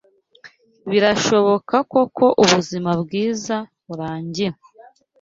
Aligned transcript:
Birashoboka 0.89 1.75
koko 1.91 2.25
ubuzima 2.43 2.91
bwiza 3.01 3.55
burangira 3.87 4.55